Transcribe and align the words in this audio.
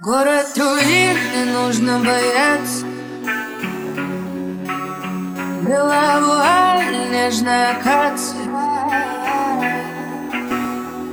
Город 0.00 0.48
руин, 0.56 1.16
не 1.36 1.44
нужно 1.52 2.00
бояться 2.00 2.84
Белая 5.62 6.20
вуаль, 6.20 7.10
нежная 7.12 7.76
акация. 7.76 8.44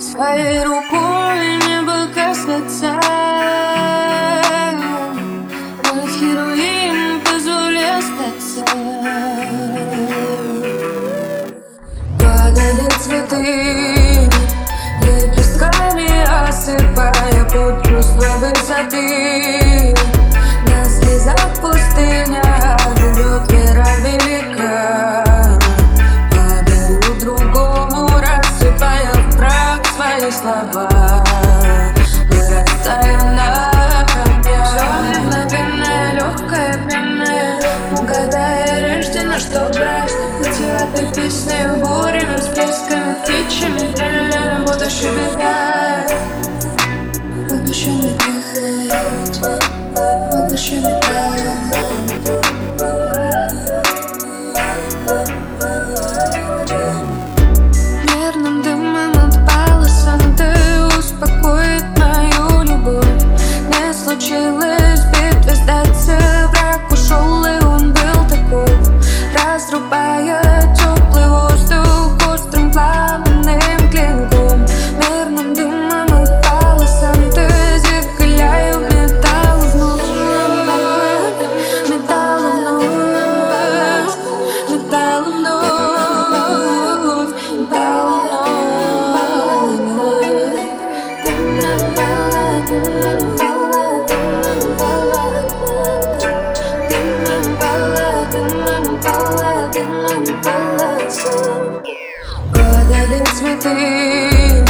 Своей 0.00 0.62
рукой 0.62 1.56
небо 1.66 2.06
коснется 2.14 3.00
Мой 5.84 6.06
героин 6.20 7.20
позволь 7.22 7.78
остаться. 7.78 8.64
Падали 12.20 12.88
цветы 13.00 14.07
Вырастаю 32.28 33.18
на 33.34 33.72
Все 34.64 34.84
мгновенное, 35.22 36.12
легкое, 36.14 36.72
пьяное 36.86 37.60
Когда 38.06 38.42
я 38.56 38.96
рождена, 38.96 39.38
что 39.38 39.60
брать 39.74 40.12
Быть 40.38 40.60
этой 40.60 41.06
песней 41.14 41.66
бурями, 41.80 42.36
всплесками, 42.36 43.14
птичьими 43.22 43.84
Ля-ля-ля, 43.96 44.64
будущее 44.66 45.12
летает 45.12 46.10
Будущее 47.48 47.94
летает 48.02 48.38
Будущее 50.32 50.80
летает 50.80 51.58
случилось 64.48 65.00
в 65.00 65.10
битве 65.10 65.54
сдаться 65.54 66.16
Враг 66.52 66.90
ушел 66.90 67.44
и 67.44 67.64
он 67.64 67.92
был 67.92 68.26
такой. 68.28 68.66
Разрубая 69.34 70.62
теплый 70.74 71.28
воздух 71.28 72.16
Острым 72.32 72.70
пламенным 72.72 73.90
клинком. 73.90 74.66
Мерным 75.00 75.54
дымом 75.54 76.22
отпала 76.22 76.86
Санта 76.86 77.48
Закаляю 77.78 78.80
металл 78.80 79.60
вновь. 79.74 80.02
Металл 81.88 82.80
вновь. 82.80 84.16
Металл 84.70 85.24
вновь. 85.24 85.72
Металл 87.52 88.28
Падали 103.08 103.24
цветы. 103.24 104.64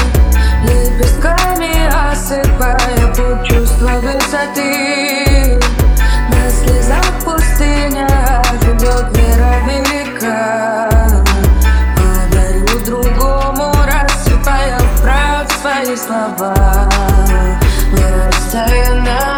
Лепестками 0.62 1.72
осыпая 2.12 3.12
путь 3.14 3.48
чувства 3.48 3.90
высоты. 4.00 5.58
На 6.30 6.50
слезах 6.50 7.04
пустыня 7.24 8.42
Живет 8.62 9.16
вера 9.16 9.54
велика. 9.66 10.88
Подарю 11.96 12.84
другому, 12.84 13.74
рассыпая 13.84 14.78
в 14.78 15.02
прах 15.02 15.46
свои 15.60 15.96
слова. 15.96 16.88
Вырастая 17.92 18.94
на 19.00 19.37